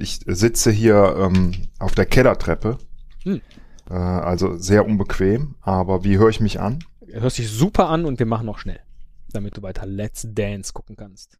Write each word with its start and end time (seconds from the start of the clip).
Ich 0.00 0.20
sitze 0.26 0.70
hier 0.70 1.16
ähm, 1.18 1.52
auf 1.78 1.94
der 1.94 2.06
Kellertreppe. 2.06 2.78
Hm. 3.24 3.40
Äh, 3.90 3.94
also 3.94 4.56
sehr 4.56 4.86
unbequem, 4.86 5.54
aber 5.60 6.04
wie 6.04 6.18
höre 6.18 6.28
ich 6.28 6.40
mich 6.40 6.60
an? 6.60 6.84
Du 7.00 7.20
hörst 7.20 7.38
dich 7.38 7.50
super 7.50 7.88
an 7.88 8.04
und 8.04 8.18
wir 8.18 8.26
machen 8.26 8.46
noch 8.46 8.58
schnell, 8.58 8.80
damit 9.32 9.56
du 9.56 9.62
weiter 9.62 9.86
Let's 9.86 10.26
Dance 10.30 10.72
gucken 10.72 10.96
kannst. 10.96 11.38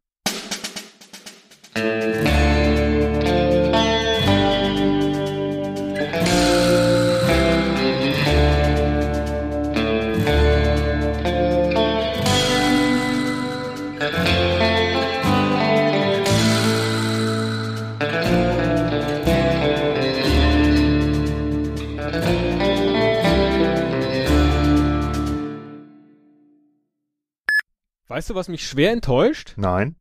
Weißt 28.19 28.31
du, 28.31 28.35
was 28.35 28.49
mich 28.49 28.67
schwer 28.67 28.91
enttäuscht? 28.91 29.53
Nein. 29.55 29.95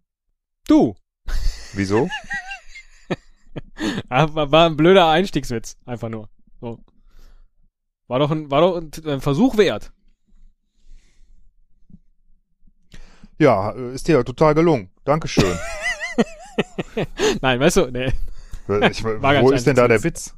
Du. 0.67 0.97
Wieso? 1.73 2.09
Ah, 4.09 4.27
war, 4.33 4.67
ein 4.67 4.77
blöder 4.77 5.09
Einstiegswitz, 5.09 5.77
einfach 5.85 6.09
nur. 6.09 6.29
So. 6.61 6.81
War 8.09 8.19
doch 8.19 8.31
ein, 8.33 8.51
war 8.51 8.61
doch 8.61 8.77
ein, 8.77 8.91
ein 9.05 9.21
Versuch 9.21 9.57
wert. 9.57 9.93
Ja, 13.39 13.71
äh, 13.71 13.95
ist 13.95 14.09
dir 14.09 14.25
total 14.25 14.55
gelungen. 14.55 14.91
Dankeschön. 15.05 15.57
Nein, 17.41 17.61
weißt 17.61 17.77
du, 17.77 17.87
nee, 17.91 18.13
ich, 18.91 19.05
wo 19.05 19.51
ist 19.51 19.66
denn 19.66 19.77
da 19.77 19.87
der 19.87 20.03
Witz. 20.03 20.35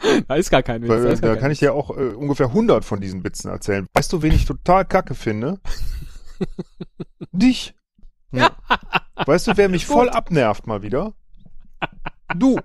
Witz? 0.00 0.24
da 0.28 0.34
ist 0.36 0.50
gar 0.50 0.62
kein 0.62 0.82
Witz. 0.82 0.90
Weil, 0.90 1.02
da 1.02 1.14
gar 1.14 1.34
da 1.34 1.40
kann 1.40 1.50
ich 1.50 1.58
dir 1.58 1.74
auch 1.74 1.90
äh, 1.90 2.14
ungefähr 2.14 2.46
100 2.46 2.84
von 2.84 3.00
diesen 3.00 3.24
Witzen 3.24 3.50
erzählen. 3.50 3.86
Weißt 3.94 4.12
du, 4.12 4.22
wen 4.22 4.32
ich 4.32 4.44
total 4.44 4.84
kacke 4.84 5.14
finde? 5.14 5.60
Dich. 7.32 7.74
Ja. 8.32 8.56
Weißt 9.26 9.46
du, 9.48 9.56
wer 9.56 9.68
mich 9.68 9.86
voll 9.86 10.08
abnervt 10.08 10.66
mal 10.66 10.82
wieder? 10.82 11.14
Du. 12.36 12.58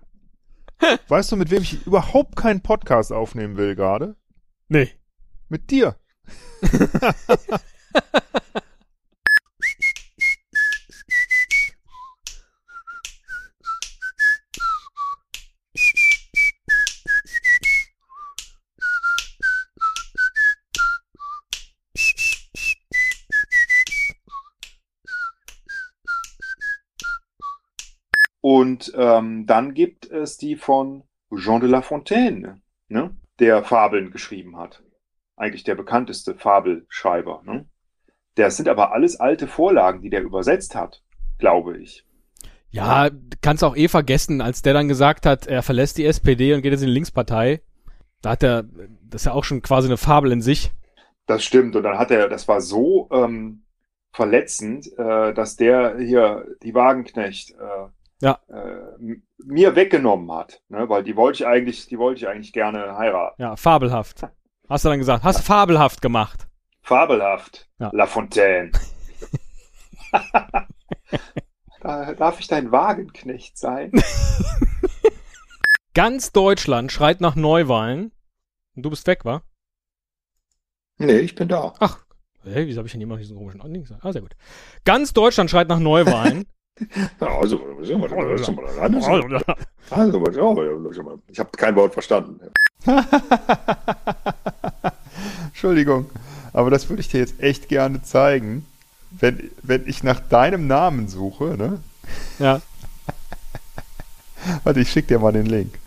Weißt 1.07 1.31
du, 1.31 1.37
mit 1.37 1.49
wem 1.51 1.63
ich 1.63 1.85
überhaupt 1.85 2.35
keinen 2.35 2.61
Podcast 2.61 3.11
aufnehmen 3.11 3.57
will 3.57 3.75
gerade? 3.75 4.15
Nee. 4.67 4.89
Mit 5.49 5.71
dir. 5.71 5.95
Und 28.65 28.91
ähm, 28.97 29.45
dann 29.45 29.75
gibt 29.75 30.09
es 30.09 30.37
die 30.37 30.55
von 30.55 31.03
Jean 31.37 31.61
de 31.61 31.69
La 31.69 31.83
Fontaine, 31.83 32.61
ne? 32.87 33.15
der 33.37 33.63
Fabeln 33.63 34.09
geschrieben 34.09 34.57
hat. 34.57 34.81
Eigentlich 35.35 35.63
der 35.63 35.75
bekannteste 35.75 36.33
Fabelschreiber. 36.33 37.43
Ne? 37.45 37.67
Das 38.33 38.57
sind 38.57 38.67
aber 38.67 38.91
alles 38.91 39.19
alte 39.19 39.45
Vorlagen, 39.45 40.01
die 40.01 40.09
der 40.09 40.23
übersetzt 40.23 40.73
hat, 40.73 41.03
glaube 41.37 41.77
ich. 41.77 42.07
Ja, 42.71 43.11
kannst 43.41 43.63
auch 43.63 43.77
eh 43.77 43.87
vergessen, 43.87 44.41
als 44.41 44.63
der 44.63 44.73
dann 44.73 44.87
gesagt 44.87 45.27
hat, 45.27 45.45
er 45.45 45.61
verlässt 45.61 45.99
die 45.99 46.05
SPD 46.05 46.55
und 46.55 46.63
geht 46.63 46.71
jetzt 46.71 46.81
in 46.81 46.87
die 46.87 46.93
Linkspartei. 46.93 47.61
Da 48.23 48.31
hat 48.31 48.41
er, 48.41 48.63
das 48.63 49.21
ist 49.21 49.25
ja 49.25 49.33
auch 49.33 49.43
schon 49.43 49.61
quasi 49.61 49.87
eine 49.87 49.97
Fabel 49.97 50.31
in 50.31 50.41
sich. 50.41 50.71
Das 51.27 51.43
stimmt. 51.43 51.75
Und 51.75 51.83
dann 51.83 51.99
hat 51.99 52.09
er, 52.09 52.29
das 52.29 52.47
war 52.47 52.61
so 52.61 53.09
ähm, 53.11 53.61
verletzend, 54.11 54.87
äh, 54.97 55.35
dass 55.35 55.55
der 55.55 55.99
hier, 55.99 56.47
die 56.63 56.73
Wagenknecht, 56.73 57.51
äh, 57.51 57.89
Ja. 58.21 58.39
äh, 58.47 59.17
mir 59.43 59.75
weggenommen 59.75 60.31
hat. 60.31 60.61
Ne? 60.69 60.87
Weil 60.87 61.03
die 61.03 61.15
wollte 61.15 61.43
ich 61.43 61.47
eigentlich, 61.47 61.87
die 61.87 61.99
wollte 61.99 62.19
ich 62.19 62.27
eigentlich 62.27 62.53
gerne 62.53 62.97
heiraten. 62.97 63.41
Ja, 63.41 63.55
fabelhaft. 63.55 64.21
Hast 64.69 64.83
du 64.83 64.89
dann 64.89 64.97
gesagt, 64.97 65.23
hast 65.23 65.41
fabelhaft 65.41 66.01
gemacht. 66.01 66.47
Fabelhaft. 66.81 67.69
Ja. 67.77 67.91
La 67.93 68.07
Fontaine. 68.07 68.71
da, 71.81 72.13
darf 72.13 72.39
ich 72.39 72.47
dein 72.47 72.71
Wagenknecht 72.71 73.59
sein? 73.59 73.91
Ganz 75.93 76.31
Deutschland 76.31 76.91
schreit 76.91 77.21
nach 77.21 77.35
Neuwahlen. 77.35 78.11
Und 78.75 78.83
du 78.83 78.89
bist 78.89 79.05
weg, 79.07 79.23
wa? 79.23 79.43
Nee, 80.97 81.19
ich 81.19 81.35
bin 81.35 81.47
da. 81.47 81.73
Ach, 81.79 82.05
hey, 82.43 82.67
wieso 82.67 82.79
habe 82.79 82.87
ich 82.87 82.91
denn 82.91 83.01
immer 83.01 83.17
diesen 83.17 83.37
komischen 83.37 83.61
gesagt? 83.81 84.03
Ah, 84.03 84.11
sehr 84.11 84.21
gut. 84.21 84.35
Ganz 84.83 85.13
Deutschland 85.13 85.49
schreit 85.49 85.67
nach 85.67 85.79
Neuwahlen. 85.79 86.47
Also? 87.19 87.61
Also, 87.79 87.99
also, 88.29 88.55
ich 91.27 91.39
habe 91.39 91.49
kein 91.55 91.75
Wort 91.75 91.93
verstanden. 91.93 92.39
Entschuldigung, 95.47 96.09
aber 96.53 96.69
das 96.69 96.89
würde 96.89 97.01
ich 97.01 97.07
dir 97.07 97.19
jetzt 97.19 97.39
echt 97.39 97.69
gerne 97.69 98.03
zeigen. 98.03 98.65
Wenn, 99.11 99.49
wenn 99.63 99.87
ich 99.87 100.03
nach 100.03 100.19
deinem 100.19 100.67
Namen 100.67 101.07
suche, 101.07 101.55
ne? 101.57 101.79
ja. 102.39 102.61
Warte, 104.63 104.81
ich 104.81 104.91
schicke 104.91 105.07
dir 105.07 105.19
mal 105.19 105.31
den 105.31 105.45
Link. 105.45 105.79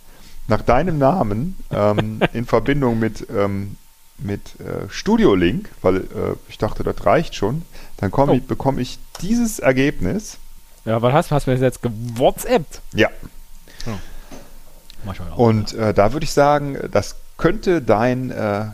Nach 0.49 0.62
deinem 0.62 0.99
Namen 0.99 1.56
ähm, 1.70 2.20
in 2.32 2.47
Verbindung 2.47 2.99
mit, 2.99 3.26
ähm, 3.31 3.76
mit 4.16 4.59
äh, 4.60 4.88
Studio 4.88 5.34
Link, 5.34 5.69
weil 5.82 5.97
äh, 5.99 6.37
ich 6.49 6.56
dachte, 6.56 6.82
das 6.82 7.05
reicht 7.05 7.34
schon, 7.34 7.62
dann 7.99 8.10
Oh. 8.32 8.37
ich, 8.37 8.47
bekomme 8.47 8.81
ich 8.81 8.99
dieses 9.20 9.59
Ergebnis. 9.59 10.38
Ja, 10.88 11.03
was 11.03 11.12
hast, 11.12 11.31
hast 11.31 11.47
du 11.47 11.50
mir 11.50 11.59
jetzt 11.59 11.82
gewhatsappt? 11.82 12.81
Ja. 12.94 13.10
Mal 15.04 15.15
auf. 15.31 15.38
Und 15.38 15.75
äh, 15.75 15.93
da 15.93 16.15
würde 16.15 16.25
ich 16.25 16.32
sagen, 16.32 16.78
das 16.91 17.16
könnte 17.37 17.82
dein 17.82 18.31
äh, 18.31 18.69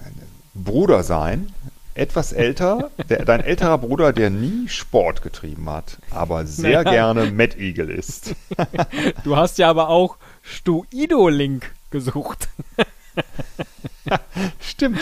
Bruder 0.55 1.03
sein, 1.03 1.53
etwas 1.95 2.31
älter, 2.31 2.93
der, 3.09 3.25
dein 3.25 3.41
älterer 3.41 3.79
Bruder, 3.79 4.13
der 4.13 4.31
nie 4.31 4.69
Sport 4.69 5.23
getrieben 5.23 5.69
hat, 5.69 5.99
aber 6.13 6.47
sehr 6.47 6.85
gerne 6.85 7.33
Mad 7.33 7.59
Eagle 7.59 7.91
ist. 7.91 8.37
Du 9.25 9.37
hast 9.37 9.59
ja 9.59 9.69
aber 9.69 9.89
auch 9.89 10.17
Stuido-Link 10.43 11.73
gesucht. 11.91 12.49
Stimmt. 14.61 15.01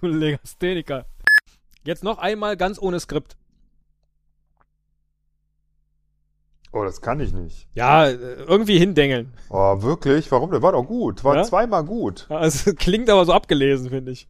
Du 0.00 0.06
Legastheniker. 0.06 1.04
Jetzt 1.84 2.02
noch 2.02 2.16
einmal 2.16 2.56
ganz 2.56 2.78
ohne 2.80 2.98
Skript. 2.98 3.36
Oh, 6.72 6.84
das 6.84 7.00
kann 7.00 7.18
ich 7.20 7.32
nicht. 7.32 7.66
Ja, 7.74 8.06
äh, 8.08 8.12
irgendwie 8.14 8.78
hindengeln. 8.78 9.32
Oh, 9.48 9.80
wirklich? 9.82 10.30
Warum? 10.30 10.50
Der 10.50 10.60
war 10.62 10.72
doch 10.72 10.84
gut. 10.84 11.24
War 11.24 11.36
Ja? 11.36 11.42
zweimal 11.44 11.84
gut. 11.84 12.26
Ja, 12.28 12.44
Es 12.44 12.64
klingt 12.76 13.08
aber 13.10 13.24
so 13.24 13.32
abgelesen, 13.32 13.88
finde 13.90 14.12
ich. 14.12 14.28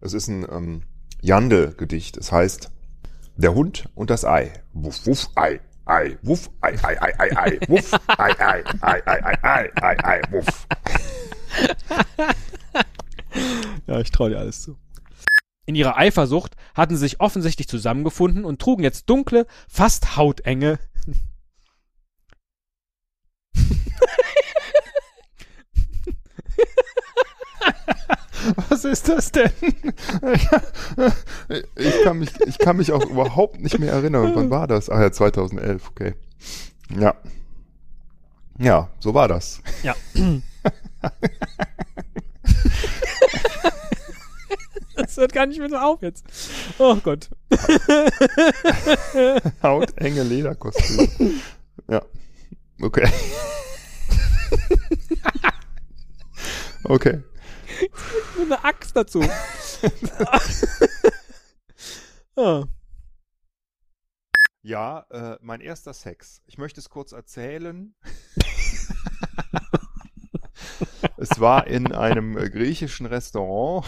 Es 0.00 0.12
ist 0.12 0.28
ein 0.28 0.46
ähm, 0.50 0.82
Jandl-Gedicht. 1.22 2.16
Es 2.16 2.30
heißt 2.30 2.70
Der 3.36 3.54
Hund 3.54 3.88
und 3.94 4.10
das 4.10 4.24
Ei. 4.24 4.52
Wuff, 4.72 5.06
wuff, 5.06 5.28
Ei. 5.34 5.60
Ei, 5.86 6.16
wuff, 6.22 6.50
Ei, 6.62 6.74
Ei, 6.82 7.00
Ei, 7.00 7.12
Ei, 7.18 7.36
Ei, 7.36 7.60
wuff, 7.68 7.92
Ei, 8.16 8.32
Ei, 8.38 8.64
Ei, 8.80 9.02
Ei, 9.06 9.22
Ei, 9.22 9.38
Ei, 9.42 9.70
Ei, 9.82 9.96
Ei, 10.04 10.20
wuff. 10.32 10.66
Ja, 13.86 14.00
ich 14.00 14.10
traue 14.10 14.30
dir 14.30 14.38
alles 14.38 14.62
zu. 14.62 14.76
In 15.64 15.74
ihrer 15.74 15.96
Eifersucht 15.96 16.56
hatten 16.74 16.94
sie 16.94 17.00
sich 17.00 17.20
offensichtlich 17.20 17.68
zusammengefunden 17.68 18.44
und 18.44 18.60
trugen 18.60 18.82
jetzt 18.84 19.08
dunkle, 19.10 19.46
fast 19.68 20.16
hautenge. 20.16 20.78
Was 28.68 28.84
ist 28.84 29.08
das 29.08 29.32
denn? 29.32 29.50
Ich 31.76 32.02
kann 32.04 32.18
mich, 32.18 32.30
ich 32.46 32.58
kann 32.58 32.76
mich 32.76 32.92
auch 32.92 33.04
überhaupt 33.04 33.60
nicht 33.60 33.78
mehr 33.78 33.92
erinnern. 33.92 34.32
Wann 34.34 34.50
war 34.50 34.66
das? 34.66 34.88
Ah 34.88 35.02
ja, 35.02 35.10
2011, 35.10 35.88
okay. 35.90 36.14
Ja. 36.96 37.14
Ja, 38.58 38.88
so 39.00 39.14
war 39.14 39.28
das. 39.28 39.60
Ja. 39.82 39.94
Das 44.94 45.16
hört 45.16 45.32
gar 45.32 45.46
nicht 45.46 45.58
mehr 45.58 45.68
so 45.68 45.76
auf 45.76 46.02
jetzt. 46.02 46.24
Oh 46.78 46.96
Gott. 46.96 47.28
Hautenge 49.62 50.22
Lederkostüm. 50.22 51.40
Ja. 51.88 52.02
Okay. 52.80 53.08
Okay. 56.88 57.20
Nur 58.36 58.44
eine 58.44 58.64
Axt 58.64 58.94
dazu. 58.94 59.20
ah. 62.36 62.64
Ja, 64.62 65.04
äh, 65.10 65.36
mein 65.40 65.60
erster 65.60 65.92
Sex. 65.92 66.42
Ich 66.46 66.58
möchte 66.58 66.78
es 66.78 66.88
kurz 66.88 67.10
erzählen. 67.12 67.94
Es 71.18 71.40
war 71.40 71.66
in 71.66 71.92
einem 71.92 72.36
äh, 72.36 72.50
griechischen 72.50 73.06
Restaurant. 73.06 73.86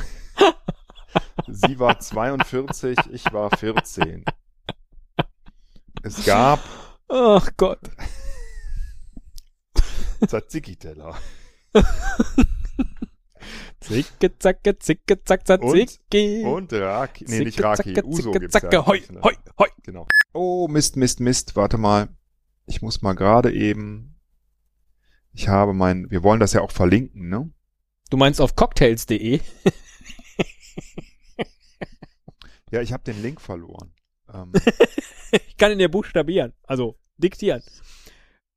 Sie 1.46 1.78
war 1.78 2.00
42, 2.00 2.96
ich 3.12 3.31
war 3.32 3.55
14. 3.56 4.25
Es 6.02 6.25
gab 6.25 6.58
Ach 7.08 7.49
Gott. 7.56 7.81
Tzatziki-Teller. 10.29 11.17
Zicke, 13.81 14.39
zacke, 14.39 14.79
zicke, 14.79 15.23
zack, 15.25 15.45
tzatziki. 15.45 16.43
Und 16.45 16.73
Raki. 16.73 17.25
Nee, 17.25 17.31
Zicke, 17.31 17.45
nicht 17.45 17.63
Raki. 17.63 17.95
zacke, 17.95 18.07
Uso 18.07 18.23
zicke, 18.33 18.41
gibt's 18.41 18.53
zacke, 18.53 18.77
ja. 18.77 18.87
hoi, 18.87 19.01
hoi, 19.23 19.35
hoi. 19.59 19.69
Genau. 19.85 20.07
Oh, 20.33 20.69
Mist, 20.69 20.97
Mist, 20.97 21.21
Mist. 21.21 21.57
Warte 21.57 21.79
mal. 21.79 22.09
Ich 22.67 22.83
muss 22.83 23.01
mal 23.03 23.15
gerade 23.15 23.53
eben. 23.53 24.17
Ich 25.33 25.49
habe 25.49 25.73
mein. 25.73 26.11
Wir 26.11 26.23
wollen 26.23 26.41
das 26.41 26.53
ja 26.53 26.61
auch 26.61 26.73
verlinken, 26.73 27.29
ne? 27.29 27.51
Du 28.11 28.17
meinst 28.17 28.41
auf 28.41 28.57
cocktails.de? 28.57 29.41
Ja, 32.71 32.83
ich 32.83 32.93
habe 32.93 33.03
den 33.03 33.23
Link 33.23 33.41
verloren. 33.41 33.95
Ähm, 34.31 34.53
Ich 35.49 35.57
kann 35.57 35.73
ihn 35.73 35.79
dir 35.79 35.91
buchstabieren. 35.91 36.53
Also 36.65 36.99
diktieren. 37.17 37.63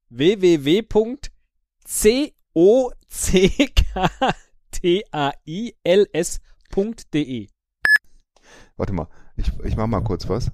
www.cocktails.de 0.10 1.32
warte 8.78 8.94
mal. 8.94 9.08
Ich, 9.36 9.52
ich 9.64 9.76
mach 9.76 9.88
mal 9.88 10.04
kurz 10.04 10.28
was. 10.28 10.52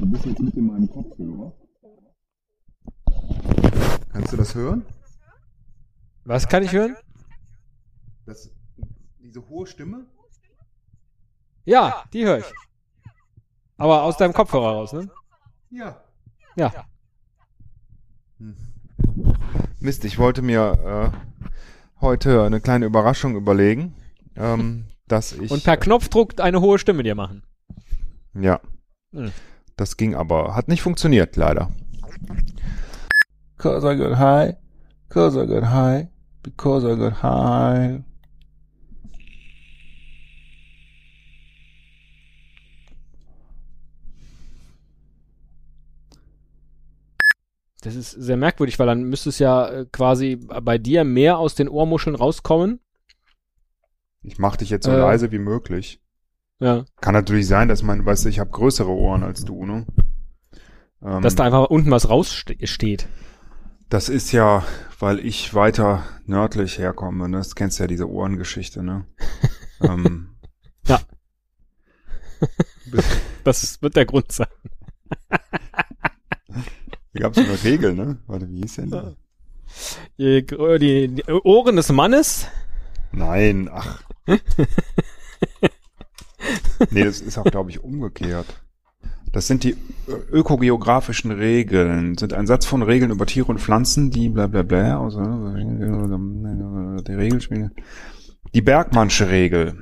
Du 0.00 0.06
bist 0.06 0.24
jetzt 0.24 0.40
mit 0.40 0.54
in 0.54 0.66
meinem 0.66 0.90
Kopfhörer. 0.90 1.52
Kannst 4.12 4.32
du 4.32 4.36
das 4.36 4.54
hören? 4.54 4.86
Was 6.24 6.48
kann 6.48 6.62
ich 6.62 6.72
hören? 6.72 6.96
Das, 8.26 8.50
diese 9.18 9.46
hohe 9.48 9.66
Stimme? 9.66 10.06
Ja, 11.64 12.04
die 12.12 12.24
höre 12.24 12.38
ich. 12.38 12.52
Aber 13.76 14.02
aus 14.02 14.16
deinem 14.16 14.32
Kopfhörer 14.32 14.72
raus, 14.72 14.92
ne? 14.92 15.10
Ja. 15.70 16.02
Ja. 16.56 16.86
Hm. 18.38 18.54
Mist, 19.80 20.04
ich 20.04 20.18
wollte 20.18 20.42
mir 20.42 21.12
äh, 21.12 22.00
heute 22.00 22.44
eine 22.44 22.60
kleine 22.60 22.86
Überraschung 22.86 23.36
überlegen, 23.36 23.94
ähm, 24.36 24.86
dass 25.08 25.32
ich. 25.32 25.50
Und 25.50 25.64
per 25.64 25.76
Knopfdruck 25.76 26.40
eine 26.40 26.60
hohe 26.60 26.78
Stimme 26.78 27.02
dir 27.02 27.14
machen. 27.14 27.42
Ja. 28.34 28.60
Hm. 29.12 29.32
Das 29.76 29.96
ging 29.96 30.14
aber, 30.14 30.54
hat 30.56 30.68
nicht 30.68 30.82
funktioniert, 30.82 31.36
leider. 31.36 31.70
Cause 33.56 33.92
I 33.92 33.96
got 33.96 34.18
high, 34.18 34.56
cause 35.08 35.40
I 35.40 35.46
got 35.46 35.64
high, 35.64 36.08
because 36.42 36.86
I 36.86 36.96
got 36.96 37.22
high. 37.22 38.02
Das 47.88 47.96
ist 47.96 48.10
sehr 48.10 48.36
merkwürdig, 48.36 48.78
weil 48.78 48.86
dann 48.86 49.04
müsste 49.04 49.30
es 49.30 49.38
ja 49.38 49.66
äh, 49.68 49.86
quasi 49.90 50.36
bei 50.36 50.76
dir 50.78 51.04
mehr 51.04 51.38
aus 51.38 51.54
den 51.54 51.68
Ohrmuscheln 51.70 52.16
rauskommen. 52.16 52.80
Ich 54.22 54.38
mach 54.38 54.56
dich 54.56 54.68
jetzt 54.70 54.84
so 54.84 54.90
Äh. 54.92 54.98
leise 54.98 55.32
wie 55.32 55.38
möglich. 55.38 56.00
Ja. 56.60 56.84
Kann 57.00 57.14
natürlich 57.14 57.46
sein, 57.46 57.68
dass 57.68 57.82
man, 57.82 58.04
weißt 58.04 58.24
du, 58.24 58.28
ich 58.28 58.40
habe 58.40 58.50
größere 58.50 58.90
Ohren 58.90 59.22
als 59.22 59.44
du, 59.44 59.64
ne? 59.64 59.86
Ähm, 61.02 61.22
Dass 61.22 61.34
da 61.36 61.44
einfach 61.44 61.66
unten 61.70 61.90
was 61.90 62.10
raussteht. 62.10 63.06
das 63.88 64.08
ist 64.10 64.32
ja, 64.32 64.64
weil 64.98 65.20
ich 65.20 65.54
weiter 65.54 66.02
nördlich 66.26 66.78
herkomme, 66.78 67.28
ne? 67.28 67.38
Das 67.38 67.54
kennst 67.54 67.78
du 67.78 67.84
ja 67.84 67.86
diese 67.86 68.10
Ohrengeschichte, 68.10 68.82
ne? 68.82 69.06
ähm, 69.80 70.36
Ja. 70.86 71.00
Das 73.44 73.80
wird 73.80 73.96
der 73.96 74.04
Grund 74.04 74.30
sein. 74.32 74.46
Hier 77.18 77.24
gab 77.24 77.36
es 77.36 77.38
eine 77.48 77.64
Regel, 77.64 77.94
ne? 77.94 78.18
Warte, 78.28 78.48
wie 78.48 78.60
hieß 78.60 78.76
denn 78.76 78.90
die? 78.92 79.16
Je 80.16 80.38
grö- 80.42 80.78
Die, 80.78 81.08
die 81.08 81.24
Ohren 81.24 81.74
des 81.74 81.90
Mannes. 81.90 82.46
Nein, 83.10 83.68
ach. 83.72 84.02
nee, 86.90 87.02
das 87.04 87.20
ist 87.20 87.36
auch, 87.38 87.44
glaube 87.44 87.70
ich, 87.70 87.82
umgekehrt. 87.82 88.46
Das 89.32 89.48
sind 89.48 89.64
die 89.64 89.76
ökogeografischen 90.30 91.32
Regeln. 91.32 92.16
Sind 92.16 92.32
ein 92.34 92.46
Satz 92.46 92.66
von 92.66 92.82
Regeln 92.82 93.10
über 93.10 93.26
Tiere 93.26 93.48
und 93.48 93.58
Pflanzen, 93.60 94.10
die 94.12 94.28
bla 94.28 94.46
bla 94.46 94.62
bla. 94.62 95.02
Also, 95.02 95.20
die 97.02 97.12
Regelspiele. 97.14 97.72
Die 98.54 98.62
Bergmannsche 98.62 99.28
Regel 99.28 99.74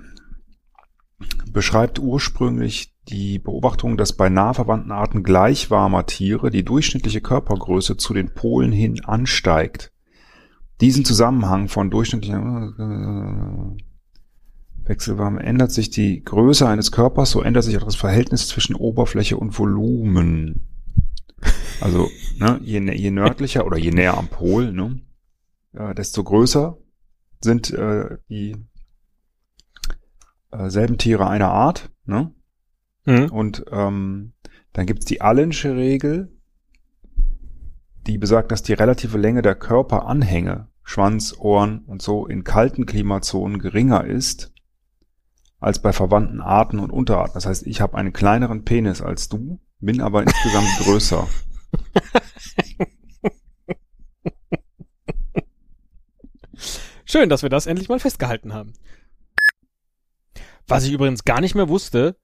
beschreibt 1.53 1.99
ursprünglich 1.99 2.96
die 3.09 3.39
Beobachtung, 3.39 3.97
dass 3.97 4.13
bei 4.13 4.29
nah 4.29 4.53
verwandten 4.53 4.93
Arten 4.93 5.23
gleich 5.23 5.71
warmer 5.71 6.07
Tiere 6.07 6.51
die 6.51 6.65
durchschnittliche 6.65 7.21
Körpergröße 7.21 7.97
zu 7.97 8.15
den 8.15 8.35
Polen 8.35 8.73
hin 8.73 9.05
ansteigt. 9.05 9.93
Diesen 10.81 11.05
Zusammenhang 11.05 11.69
von 11.69 11.91
durchschnittlicher 11.91 13.75
Wechselwarme 14.85 15.43
ändert 15.43 15.73
sich 15.73 15.91
die 15.91 16.23
Größe 16.23 16.69
eines 16.69 16.93
Körpers, 16.93 17.31
so 17.31 17.43
ändert 17.43 17.65
sich 17.65 17.77
auch 17.79 17.85
das 17.85 17.97
Verhältnis 17.97 18.49
zwischen 18.49 18.77
Oberfläche 18.77 19.37
und 19.37 19.59
Volumen. 19.59 20.69
Also, 21.81 22.09
ne, 22.39 22.61
je, 22.63 22.81
je 22.93 23.11
nördlicher 23.11 23.67
oder 23.67 23.77
je 23.77 23.91
näher 23.91 24.17
am 24.17 24.29
Pol, 24.29 24.73
ne, 24.73 25.01
äh, 25.73 25.95
desto 25.95 26.25
größer 26.25 26.79
sind 27.41 27.71
äh, 27.71 28.17
die 28.29 28.57
äh, 30.51 30.71
selben 30.71 30.99
Tiere 30.99 31.29
einer 31.29 31.51
Art, 31.51 31.91
ne? 32.05 32.33
Hm. 33.07 33.31
Und 33.31 33.65
ähm, 33.71 34.33
dann 34.73 34.87
gibt's 34.87 35.07
die 35.07 35.21
Allensche 35.21 35.77
Regel, 35.77 36.37
die 38.07 38.19
besagt, 38.19 38.53
dass 38.53 38.63
die 38.63 38.75
relative 38.75 39.19
Länge 39.19 39.43
der 39.43 39.55
Körperanhänge, 39.55 40.69
Schwanz, 40.83 41.35
Ohren 41.39 41.85
und 41.87 42.03
so 42.03 42.27
in 42.27 42.45
kalten 42.45 42.87
Klimazonen 42.87 43.59
geringer 43.59 44.05
ist 44.05 44.53
als 45.59 45.81
bei 45.81 45.93
verwandten 45.93 46.41
Arten 46.41 46.79
und 46.79 46.91
Unterarten. 46.91 47.35
Das 47.35 47.47
heißt, 47.47 47.67
ich 47.67 47.81
habe 47.81 47.97
einen 47.97 48.13
kleineren 48.13 48.65
Penis 48.65 49.01
als 49.01 49.29
du, 49.29 49.59
bin 49.81 50.01
aber 50.01 50.23
insgesamt 50.23 50.69
größer. 50.81 51.27
Schön, 57.05 57.29
dass 57.29 57.43
wir 57.43 57.51
das 57.51 57.67
endlich 57.67 57.89
mal 57.89 58.01
festgehalten 58.01 58.53
haben. 58.53 58.75
Was 60.67 60.85
ich 60.85 60.93
übrigens 60.93 61.25
gar 61.25 61.41
nicht 61.41 61.55
mehr 61.55 61.69
wusste, 61.69 62.17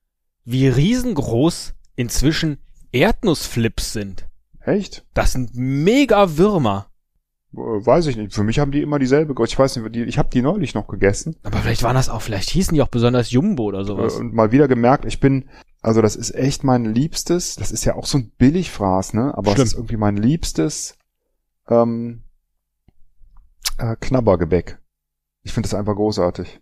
wie 0.44 0.68
riesengroß 0.68 1.74
inzwischen 1.96 2.58
Erdnussflips 2.92 3.92
sind. 3.92 4.28
Echt? 4.60 5.04
Das 5.14 5.32
sind 5.32 5.54
mega 5.54 6.36
Würmer. 6.36 6.86
Äh, 7.54 7.56
Weiß 7.56 8.06
ich 8.06 8.16
nicht. 8.16 8.32
Für 8.32 8.44
mich 8.44 8.58
haben 8.58 8.72
die 8.72 8.82
immer 8.82 8.98
dieselbe 8.98 9.34
Größe. 9.34 9.52
Ich 9.52 9.58
weiß 9.58 9.76
nicht, 9.76 9.96
ich 9.96 10.18
habe 10.18 10.30
die 10.30 10.42
neulich 10.42 10.74
noch 10.74 10.86
gegessen 10.88 11.36
Aber 11.42 11.58
vielleicht 11.58 11.82
waren 11.82 11.96
das 11.96 12.08
auch, 12.08 12.22
vielleicht 12.22 12.50
hießen 12.50 12.74
die 12.74 12.82
auch 12.82 12.88
besonders 12.88 13.30
Jumbo 13.30 13.64
oder 13.64 13.80
äh, 13.80 13.84
sowas. 13.84 14.16
und 14.16 14.34
mal 14.34 14.52
wieder 14.52 14.68
gemerkt, 14.68 15.04
ich 15.04 15.20
bin, 15.20 15.48
also 15.80 16.00
das 16.02 16.16
ist 16.16 16.34
echt 16.34 16.64
mein 16.64 16.84
liebstes, 16.84 17.56
das 17.56 17.72
ist 17.72 17.84
ja 17.84 17.94
auch 17.94 18.06
so 18.06 18.18
ein 18.18 18.30
Billigfraß, 18.38 19.14
ne? 19.14 19.36
Aber 19.36 19.52
Schlimm. 19.52 19.64
es 19.64 19.72
ist 19.72 19.78
irgendwie 19.78 19.96
mein 19.96 20.16
liebstes 20.16 20.96
ähm, 21.68 22.22
äh, 23.78 23.96
Knabbergebäck. 24.00 24.78
Ich 25.42 25.52
finde 25.52 25.68
das 25.68 25.78
einfach 25.78 25.96
großartig. 25.96 26.60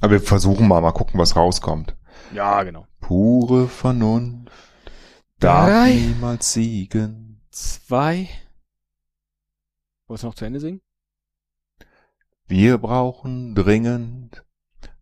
Aber 0.00 0.12
wir 0.12 0.20
versuchen 0.20 0.66
mal, 0.66 0.80
mal 0.80 0.92
gucken, 0.92 1.20
was 1.20 1.36
rauskommt. 1.36 1.96
Ja, 2.32 2.62
genau. 2.62 2.86
Pure 3.00 3.68
Vernunft 3.68 4.50
darf 5.38 5.68
Drei. 5.68 5.94
niemals 5.94 6.52
siegen. 6.52 7.40
Zwei. 7.50 8.28
Wolltest 10.06 10.24
du 10.24 10.26
noch 10.28 10.34
zu 10.34 10.44
Ende 10.44 10.60
singen? 10.60 10.80
Wir 12.46 12.78
brauchen 12.78 13.54
dringend 13.54 14.44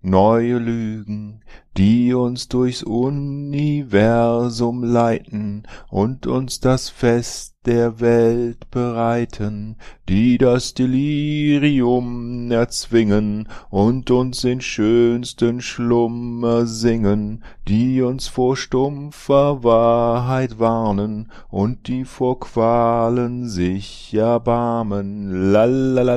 neue 0.00 0.58
Lügen, 0.58 1.44
die 1.76 2.12
uns 2.12 2.48
durchs 2.48 2.82
Universum 2.82 4.84
leiten 4.84 5.62
und 5.88 6.26
uns 6.26 6.60
das 6.60 6.90
Fest 6.90 7.54
der 7.64 8.00
Welt 8.00 8.70
bereiten, 8.70 9.76
die 10.08 10.36
das 10.36 10.74
Delirium 10.74 12.50
erzwingen 12.50 13.48
und 13.70 14.10
uns 14.10 14.44
in 14.44 14.60
schönsten 14.60 15.60
Schlummer 15.60 16.66
singen, 16.66 17.44
die 17.68 18.02
uns 18.02 18.26
vor 18.26 18.56
stumpfer 18.56 19.62
Wahrheit 19.62 20.58
warnen 20.58 21.30
und 21.48 21.86
die 21.86 22.04
vor 22.04 22.40
Qualen 22.40 23.48
sich 23.48 24.12
erbarmen. 24.12 25.52
La 25.52 25.64
la 25.64 26.02
la. 26.02 26.16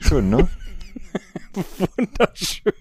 Schön, 0.00 0.30
ne? 0.30 0.48
Wunderschön. 1.96 2.72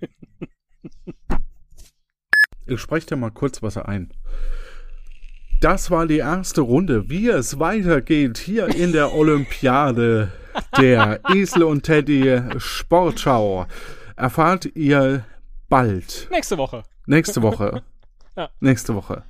Ich 2.65 2.79
spreche 2.79 3.07
dir 3.07 3.15
mal 3.15 3.31
kurz 3.31 3.61
was 3.63 3.77
ein. 3.77 4.11
Das 5.61 5.91
war 5.91 6.07
die 6.07 6.17
erste 6.19 6.61
Runde. 6.61 7.09
Wie 7.09 7.27
es 7.29 7.59
weitergeht 7.59 8.37
hier 8.37 8.67
in 8.67 8.91
der 8.93 9.13
Olympiade 9.13 10.31
der 10.77 11.19
Esel 11.33 11.63
und 11.63 11.83
Teddy 11.83 12.41
Sportschau 12.57 13.65
erfahrt 14.15 14.65
ihr 14.75 15.25
bald. 15.67 16.27
Nächste 16.31 16.57
Woche. 16.57 16.83
Nächste 17.05 17.41
Woche. 17.41 17.81
Ja. 18.37 18.49
Nächste 18.61 18.95
Woche. 18.95 19.23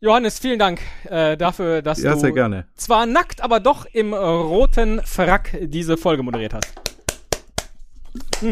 Johannes, 0.00 0.38
vielen 0.38 0.58
Dank 0.58 0.80
äh, 1.10 1.36
dafür, 1.36 1.82
dass 1.82 2.00
Ja, 2.00 2.14
du 2.14 2.20
sehr 2.20 2.32
gerne. 2.32 2.66
zwar 2.74 3.04
nackt, 3.04 3.42
aber 3.42 3.60
doch 3.60 3.84
im 3.84 4.14
roten 4.14 5.02
Frack 5.04 5.58
diese 5.64 5.98
Folge 5.98 6.22
moderiert 6.22 6.54
hast. 6.54 6.72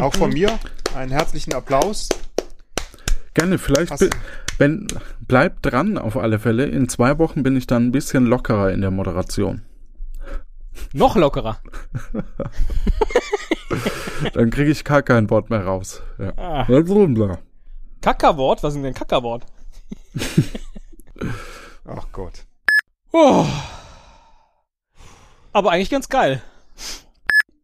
Auch 0.00 0.14
von 0.14 0.32
mir 0.32 0.58
einen 0.94 1.10
herzlichen 1.10 1.54
Applaus. 1.54 2.08
Gerne, 3.34 3.58
vielleicht, 3.58 3.92
wenn, 4.58 4.86
bleibt 5.20 5.66
dran 5.66 5.98
auf 5.98 6.16
alle 6.16 6.38
Fälle. 6.38 6.66
In 6.66 6.88
zwei 6.88 7.18
Wochen 7.18 7.42
bin 7.42 7.56
ich 7.56 7.66
dann 7.66 7.86
ein 7.86 7.92
bisschen 7.92 8.26
lockerer 8.26 8.72
in 8.72 8.80
der 8.80 8.90
Moderation. 8.90 9.62
Noch 10.92 11.16
lockerer. 11.16 11.60
Dann 14.32 14.50
kriege 14.50 14.70
ich 14.70 14.84
gar 14.84 15.02
kein 15.02 15.28
Wort 15.30 15.50
mehr 15.50 15.64
raus. 15.64 16.02
Ja. 16.18 16.32
Ah. 16.36 16.64
Kackerwort? 18.00 18.62
Was 18.62 18.74
ist 18.74 18.78
denn 18.78 18.86
ein 18.86 18.94
Kackerwort? 18.94 19.44
Ach 21.84 22.06
Gott. 22.12 22.46
Oh. 23.12 23.44
Aber 25.52 25.72
eigentlich 25.72 25.90
ganz 25.90 26.08
geil. 26.08 26.40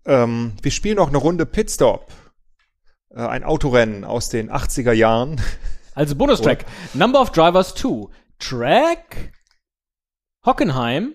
Ähm, 0.07 0.53
wir 0.63 0.71
spielen 0.71 0.97
noch 0.97 1.09
eine 1.09 1.19
Runde 1.19 1.47
Pitstop. 1.47 2.13
Äh, 3.11 3.21
ein 3.21 3.45
Autorennen 3.45 4.05
aus 4.05 4.29
den 4.29 4.51
80er 4.51 4.93
Jahren. 4.93 5.41
Also 5.95 6.17
Bonustrack. 6.17 6.65
Number 6.95 7.21
of 7.21 7.31
Drivers 7.31 7.75
2. 7.75 8.09
Track 8.39 9.33
Hockenheim. 10.45 11.15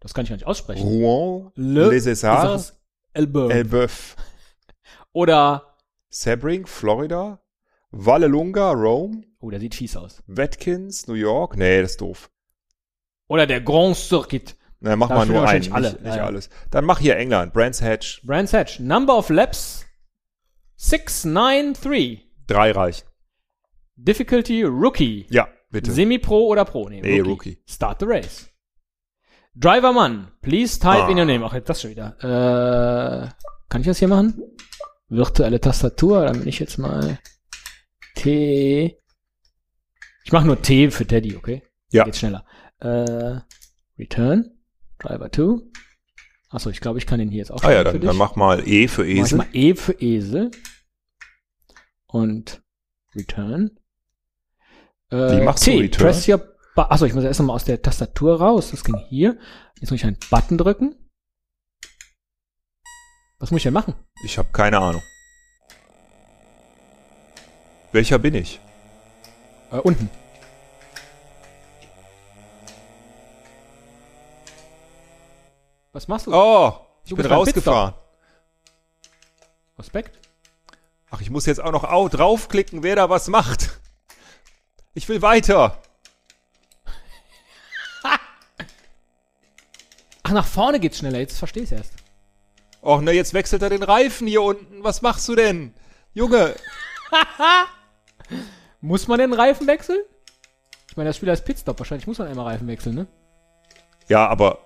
Das 0.00 0.14
kann 0.14 0.24
ich 0.24 0.28
gar 0.30 0.36
nicht 0.36 0.46
aussprechen. 0.46 0.86
Rouen, 0.86 1.50
Le- 1.54 1.90
Les 1.90 2.06
Elbeuf. 3.12 3.50
Elbeuf, 3.52 4.16
Oder, 5.12 5.74
Sebring, 6.10 6.66
Florida, 6.66 7.40
Vallelunga, 7.90 8.72
Rome, 8.72 9.22
oh, 9.40 9.50
der 9.50 9.60
sieht 9.60 9.74
fies 9.74 9.96
aus. 9.96 10.22
Watkins, 10.26 11.06
New 11.06 11.14
York. 11.14 11.56
Nee, 11.56 11.80
das 11.80 11.92
ist 11.92 12.00
doof. 12.00 12.30
Oder 13.28 13.46
der 13.46 13.60
Grand 13.60 13.96
Circuit. 13.96 14.56
Na, 14.84 14.96
mach 14.96 15.08
Da 15.08 15.14
mal 15.14 15.26
nur 15.26 15.48
einen, 15.48 15.72
alle. 15.72 15.92
nicht, 15.92 16.02
nicht 16.02 16.16
Ja, 16.16 16.26
alles. 16.26 16.50
Dann 16.70 16.84
mach 16.84 16.98
hier 16.98 17.16
England, 17.16 17.54
Brands 17.54 17.80
Hatch, 17.80 18.20
Brands 18.22 18.52
Hatch. 18.52 18.80
Number 18.80 19.16
of 19.16 19.30
Laps 19.30 19.86
693. 20.76 22.20
drei 22.46 22.70
reichen. 22.72 23.06
Difficulty 23.96 24.62
Rookie. 24.64 25.26
Ja, 25.30 25.48
bitte. 25.70 25.90
Semi-Pro 25.90 26.48
oder 26.48 26.64
Pro? 26.66 26.88
Nee, 26.88 27.20
Rookie. 27.20 27.62
Start 27.66 28.00
the 28.00 28.06
race. 28.06 28.50
Driver 29.54 29.92
Mann, 29.92 30.32
please 30.42 30.78
type 30.78 31.04
Ah. 31.04 31.08
in 31.08 31.16
your 31.18 31.24
name. 31.24 31.44
Ach, 31.46 31.54
jetzt 31.54 31.68
das 31.68 31.80
schon 31.80 31.90
wieder. 31.92 32.16
Äh, 32.20 33.28
kann 33.70 33.80
ich 33.80 33.86
das 33.86 34.00
hier 34.00 34.08
machen? 34.08 34.34
Virtuelle 35.08 35.60
Tastatur, 35.60 36.26
dann 36.26 36.40
bin 36.40 36.48
ich 36.48 36.58
jetzt 36.58 36.76
mal 36.76 37.18
T. 38.16 38.98
Ich 40.24 40.32
mache 40.32 40.46
nur 40.46 40.60
T 40.60 40.90
für 40.90 41.06
Teddy, 41.06 41.36
okay? 41.36 41.62
Ja. 41.90 42.04
Geht 42.04 42.16
schneller. 42.16 42.44
Äh, 42.80 43.38
Return. 43.98 44.53
Driver 45.04 45.30
2. 45.30 45.62
Achso, 46.50 46.70
ich 46.70 46.80
glaube, 46.80 46.98
ich 46.98 47.06
kann 47.06 47.18
den 47.18 47.30
hier 47.30 47.38
jetzt 47.38 47.50
auch 47.50 47.62
Ah 47.62 47.72
ja, 47.72 47.84
dann, 47.84 48.00
dann 48.00 48.16
mach 48.16 48.36
mal 48.36 48.66
E 48.66 48.88
für 48.88 49.02
Mach 49.02 49.08
ich 49.10 49.18
Esel. 49.18 49.38
mal 49.38 49.46
E 49.52 49.74
für 49.74 49.92
Esel. 50.00 50.50
Und 52.06 52.62
Return. 53.14 53.78
Äh, 55.10 55.16
Wie 55.40 55.44
machst 55.44 55.64
T, 55.64 55.74
du 55.76 55.82
Return? 55.82 56.06
Press 56.06 56.28
your 56.28 56.54
Achso, 56.76 57.04
ich 57.06 57.14
muss 57.14 57.22
erst 57.22 57.40
mal 57.40 57.52
aus 57.52 57.64
der 57.64 57.80
Tastatur 57.82 58.40
raus. 58.40 58.72
Das 58.72 58.82
ging 58.82 58.96
hier. 59.08 59.38
Jetzt 59.80 59.90
muss 59.90 60.00
ich 60.00 60.06
einen 60.06 60.18
Button 60.30 60.58
drücken. 60.58 60.96
Was 63.38 63.50
muss 63.50 63.58
ich 63.58 63.64
denn 63.64 63.74
machen? 63.74 63.94
Ich 64.24 64.38
habe 64.38 64.48
keine 64.52 64.78
Ahnung. 64.78 65.02
Welcher 67.92 68.18
bin 68.18 68.34
ich? 68.34 68.60
Äh, 69.70 69.78
unten. 69.78 70.08
Was 75.94 76.06
machst 76.08 76.26
du? 76.26 76.34
Oh, 76.34 76.74
ich 77.04 77.10
Du 77.10 77.16
bin 77.16 77.24
rausgefahren. 77.24 77.94
Respekt. 79.78 80.18
Ach, 81.10 81.20
ich 81.22 81.30
muss 81.30 81.46
jetzt 81.46 81.62
auch 81.62 81.72
noch 81.72 81.84
au 81.84 82.08
draufklicken, 82.08 82.82
wer 82.82 82.96
da 82.96 83.08
was 83.08 83.28
macht. 83.28 83.80
Ich 84.92 85.08
will 85.08 85.22
weiter. 85.22 85.80
Ach, 90.22 90.30
nach 90.30 90.46
vorne 90.46 90.80
geht's 90.80 90.98
schneller. 90.98 91.18
Jetzt 91.20 91.38
verstehe 91.38 91.62
ich 91.62 91.72
erst. 91.72 91.92
Och, 92.82 93.00
na, 93.00 93.12
jetzt 93.12 93.32
wechselt 93.32 93.62
er 93.62 93.70
den 93.70 93.82
Reifen 93.82 94.26
hier 94.26 94.42
unten. 94.42 94.84
Was 94.84 95.00
machst 95.00 95.26
du 95.28 95.34
denn? 95.34 95.74
Junge, 96.12 96.54
Muss 98.80 99.08
man 99.08 99.18
den 99.18 99.32
Reifen 99.32 99.66
wechseln? 99.66 100.00
Ich 100.90 100.96
meine, 100.96 101.08
das 101.08 101.16
Spiel 101.16 101.30
heißt 101.30 101.44
Pitstop. 101.44 101.78
Wahrscheinlich 101.78 102.06
muss 102.06 102.18
man 102.18 102.28
einmal 102.28 102.46
Reifen 102.46 102.66
wechseln, 102.68 102.94
ne? 102.94 103.06
Ja, 104.08 104.28
aber 104.28 104.58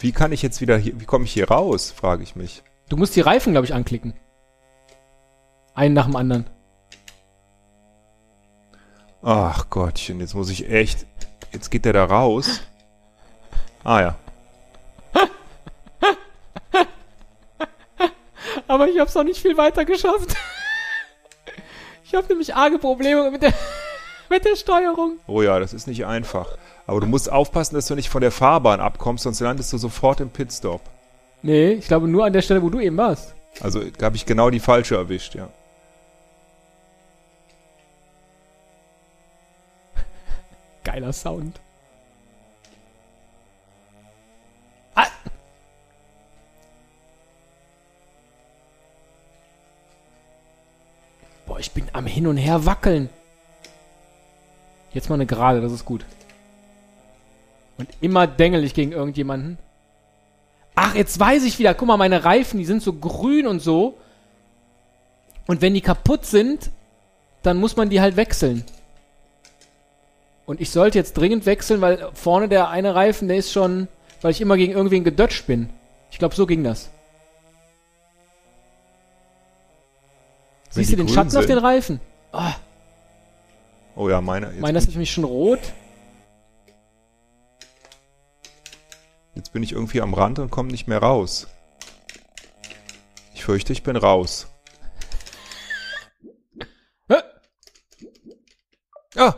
wie 0.00 0.12
kann 0.12 0.32
ich 0.32 0.42
jetzt 0.42 0.60
wieder 0.60 0.76
hier, 0.76 1.00
wie 1.00 1.04
komme 1.04 1.24
ich 1.24 1.32
hier 1.32 1.48
raus, 1.48 1.90
frage 1.90 2.22
ich 2.22 2.36
mich. 2.36 2.62
Du 2.88 2.96
musst 2.96 3.16
die 3.16 3.20
Reifen, 3.20 3.52
glaube 3.52 3.66
ich, 3.66 3.74
anklicken. 3.74 4.14
Einen 5.74 5.94
nach 5.94 6.06
dem 6.06 6.16
anderen. 6.16 6.46
Ach 9.22 9.68
Gottchen, 9.70 10.20
jetzt 10.20 10.34
muss 10.34 10.50
ich 10.50 10.70
echt, 10.70 11.06
jetzt 11.52 11.70
geht 11.70 11.84
der 11.84 11.92
da 11.92 12.04
raus. 12.04 12.62
Ah 13.82 14.00
ja. 14.00 14.14
Aber 18.68 18.88
ich 18.88 18.98
habe 18.98 19.08
es 19.08 19.14
noch 19.14 19.24
nicht 19.24 19.40
viel 19.40 19.56
weiter 19.56 19.84
geschafft. 19.84 20.36
Ich 22.08 22.14
habe 22.14 22.28
nämlich 22.28 22.54
arge 22.54 22.78
Probleme 22.78 23.32
mit 23.32 23.42
der, 23.42 23.52
mit 24.30 24.44
der 24.44 24.56
Steuerung. 24.56 25.18
Oh 25.26 25.42
ja, 25.42 25.58
das 25.58 25.72
ist 25.72 25.86
nicht 25.86 26.06
einfach. 26.06 26.56
Aber 26.86 27.00
du 27.00 27.06
musst 27.06 27.30
aufpassen, 27.30 27.74
dass 27.74 27.86
du 27.86 27.94
nicht 27.94 28.08
von 28.08 28.20
der 28.20 28.30
Fahrbahn 28.30 28.80
abkommst, 28.80 29.24
sonst 29.24 29.40
landest 29.40 29.72
du 29.72 29.78
sofort 29.78 30.20
im 30.20 30.30
Pitstop. 30.30 30.80
Nee, 31.42 31.72
ich 31.72 31.86
glaube 31.86 32.08
nur 32.08 32.24
an 32.24 32.32
der 32.32 32.42
Stelle, 32.42 32.62
wo 32.62 32.70
du 32.70 32.80
eben 32.80 32.96
warst. 32.96 33.34
Also 33.60 33.82
habe 34.02 34.16
ich 34.16 34.26
genau 34.26 34.50
die 34.50 34.60
falsche 34.60 34.96
erwischt, 34.96 35.34
ja. 35.34 35.48
Geiler 40.84 41.12
Sound. 41.12 41.60
Ah. 44.94 45.06
Boah, 51.46 51.58
ich 51.58 51.72
bin 51.72 51.88
am 51.92 52.06
Hin 52.06 52.26
und 52.26 52.36
Her 52.36 52.66
wackeln. 52.66 53.08
Jetzt 54.96 55.10
mal 55.10 55.16
eine 55.16 55.26
Gerade, 55.26 55.60
das 55.60 55.72
ist 55.72 55.84
gut. 55.84 56.06
Und 57.76 57.86
immer 58.00 58.26
dengel 58.26 58.64
ich 58.64 58.72
gegen 58.72 58.92
irgendjemanden. 58.92 59.58
Ach, 60.74 60.94
jetzt 60.94 61.20
weiß 61.20 61.44
ich 61.44 61.58
wieder. 61.58 61.74
Guck 61.74 61.86
mal, 61.86 61.98
meine 61.98 62.24
Reifen, 62.24 62.58
die 62.58 62.64
sind 62.64 62.82
so 62.82 62.94
grün 62.94 63.46
und 63.46 63.60
so. 63.60 63.98
Und 65.46 65.60
wenn 65.60 65.74
die 65.74 65.82
kaputt 65.82 66.24
sind, 66.24 66.70
dann 67.42 67.58
muss 67.58 67.76
man 67.76 67.90
die 67.90 68.00
halt 68.00 68.16
wechseln. 68.16 68.64
Und 70.46 70.62
ich 70.62 70.70
sollte 70.70 70.96
jetzt 70.96 71.12
dringend 71.12 71.44
wechseln, 71.44 71.82
weil 71.82 72.08
vorne 72.14 72.48
der 72.48 72.70
eine 72.70 72.94
Reifen, 72.94 73.28
der 73.28 73.36
ist 73.36 73.52
schon, 73.52 73.88
weil 74.22 74.30
ich 74.30 74.40
immer 74.40 74.56
gegen 74.56 74.72
irgendwen 74.72 75.04
gedutscht 75.04 75.46
bin. 75.46 75.68
Ich 76.10 76.18
glaube, 76.18 76.34
so 76.34 76.46
ging 76.46 76.64
das. 76.64 76.88
Wenn 80.72 80.84
Siehst 80.84 80.92
du 80.94 80.96
den 80.96 81.08
Schatten 81.10 81.36
auf 81.36 81.44
sind. 81.44 81.50
den 81.50 81.58
Reifen? 81.58 82.00
Ah, 82.32 82.54
Oh 82.54 82.65
ja, 83.96 84.20
meine. 84.20 84.46
Jetzt, 84.48 84.60
meiner 84.60 84.78
ist 84.78 84.88
nämlich 84.88 85.10
schon 85.10 85.24
rot. 85.24 85.60
jetzt 89.34 89.52
bin 89.52 89.62
ich 89.62 89.72
irgendwie 89.72 90.00
am 90.00 90.14
Rand 90.14 90.38
und 90.38 90.50
komme 90.50 90.70
nicht 90.70 90.86
mehr 90.86 90.98
raus. 90.98 91.46
Ich 93.34 93.44
fürchte, 93.44 93.72
ich 93.72 93.82
bin 93.82 93.96
raus. 93.96 94.46
Hä? 97.08 97.16
Ah! 99.16 99.34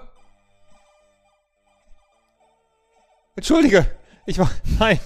Entschuldige, 3.36 3.86
ich 4.26 4.38
war 4.38 4.50
nein. 4.78 4.98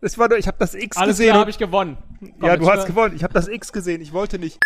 Das 0.00 0.18
war 0.18 0.28
doch, 0.28 0.36
ich 0.36 0.46
habe 0.46 0.58
das 0.58 0.74
X 0.74 0.96
Alles 0.96 1.16
gesehen. 1.16 1.32
und- 1.32 1.38
habe 1.40 1.50
ich 1.50 1.58
gewonnen. 1.58 1.96
Komm, 2.20 2.48
ja, 2.48 2.56
du 2.56 2.70
hast 2.70 2.86
gewonnen. 2.86 3.16
Ich 3.16 3.24
habe 3.24 3.34
das 3.34 3.48
X 3.48 3.72
gesehen. 3.72 4.00
Ich 4.00 4.12
wollte 4.12 4.38
nicht. 4.38 4.58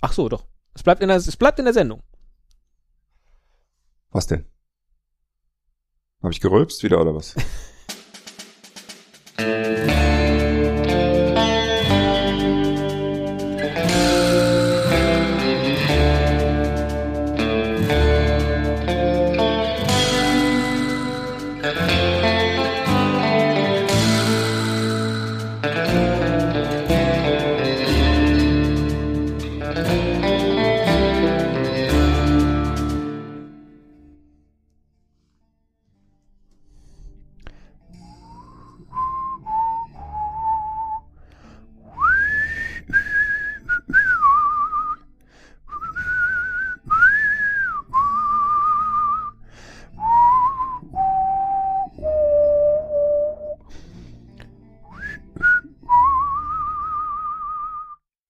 Ach 0.00 0.12
so, 0.12 0.28
doch. 0.28 0.44
Es 0.74 0.82
bleibt 0.82 1.02
in 1.02 1.08
der, 1.08 1.16
es 1.18 1.36
bleibt 1.36 1.58
in 1.58 1.64
der 1.64 1.74
Sendung. 1.74 2.02
Was 4.10 4.26
denn? 4.26 4.44
Habe 6.22 6.32
ich 6.32 6.40
gerülpst 6.40 6.82
wieder 6.82 7.00
oder 7.00 7.14
was? 7.14 7.36